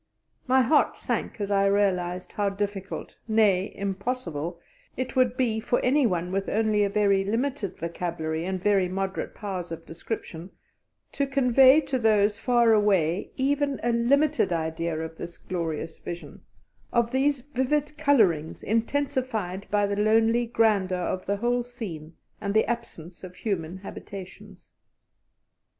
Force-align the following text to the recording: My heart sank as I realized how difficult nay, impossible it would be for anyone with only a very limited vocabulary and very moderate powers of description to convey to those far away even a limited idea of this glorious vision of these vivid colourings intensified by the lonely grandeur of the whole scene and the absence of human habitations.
My 0.47 0.63
heart 0.63 0.97
sank 0.97 1.39
as 1.39 1.51
I 1.51 1.67
realized 1.67 2.33
how 2.33 2.49
difficult 2.49 3.19
nay, 3.27 3.71
impossible 3.75 4.59
it 4.97 5.15
would 5.15 5.37
be 5.37 5.59
for 5.59 5.79
anyone 5.81 6.31
with 6.31 6.49
only 6.49 6.83
a 6.83 6.89
very 6.89 7.23
limited 7.23 7.77
vocabulary 7.77 8.43
and 8.43 8.59
very 8.59 8.89
moderate 8.89 9.35
powers 9.35 9.71
of 9.71 9.85
description 9.85 10.49
to 11.11 11.27
convey 11.27 11.81
to 11.81 11.99
those 11.99 12.39
far 12.39 12.73
away 12.73 13.29
even 13.37 13.79
a 13.83 13.91
limited 13.91 14.51
idea 14.51 14.97
of 14.99 15.17
this 15.17 15.37
glorious 15.37 15.99
vision 15.99 16.41
of 16.91 17.11
these 17.11 17.37
vivid 17.41 17.95
colourings 17.95 18.63
intensified 18.63 19.67
by 19.69 19.85
the 19.85 19.95
lonely 20.01 20.47
grandeur 20.47 20.97
of 20.97 21.27
the 21.27 21.37
whole 21.37 21.61
scene 21.61 22.15
and 22.41 22.55
the 22.55 22.65
absence 22.65 23.23
of 23.23 23.35
human 23.35 23.77
habitations. 23.77 24.71